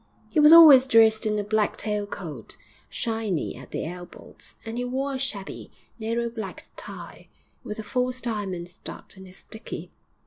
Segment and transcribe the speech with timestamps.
[0.31, 2.57] He was always dressed in a black tail coat,
[2.89, 7.27] shiny at the elbows; and he wore a shabby, narrow black tie,
[7.63, 9.91] with a false diamond stud in his dickey.